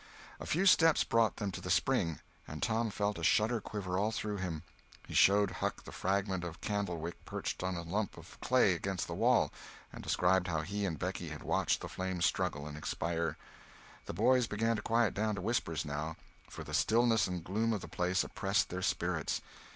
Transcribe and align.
A 0.39 0.47
few 0.47 0.65
steps 0.65 1.03
brought 1.03 1.35
them 1.37 1.51
to 1.51 1.61
the 1.61 1.69
spring, 1.69 2.21
and 2.47 2.63
Tom 2.63 2.89
felt 2.89 3.19
a 3.19 3.23
shudder 3.23 3.61
quiver 3.61 3.99
all 3.99 4.11
through 4.11 4.37
him. 4.37 4.63
He 5.05 5.13
showed 5.13 5.51
Huck 5.61 5.83
the 5.83 5.91
fragment 5.91 6.43
of 6.43 6.59
candle 6.59 6.97
wick 6.97 7.23
perched 7.23 7.61
on 7.61 7.75
a 7.75 7.83
lump 7.83 8.17
of 8.17 8.41
clay 8.41 8.73
against 8.73 9.05
the 9.05 9.13
wall, 9.13 9.53
and 9.93 10.01
described 10.01 10.47
how 10.47 10.61
he 10.61 10.85
and 10.87 10.97
Becky 10.97 11.29
had 11.29 11.43
watched 11.43 11.81
the 11.81 11.87
flame 11.87 12.19
struggle 12.23 12.65
and 12.65 12.75
expire. 12.79 13.37
The 14.07 14.13
boys 14.13 14.47
began 14.47 14.75
to 14.77 14.81
quiet 14.81 15.13
down 15.13 15.35
to 15.35 15.41
whispers, 15.41 15.85
now, 15.85 16.15
for 16.49 16.63
the 16.63 16.73
stillness 16.73 17.27
and 17.27 17.43
gloom 17.43 17.71
of 17.71 17.81
the 17.81 17.87
place 17.87 18.23
oppressed 18.23 18.69
their 18.69 18.81
spirits. 18.81 19.39